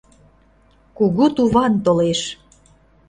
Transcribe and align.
Кугу 0.97 1.25
туван 1.35 1.73
толеш!.. 1.85 2.21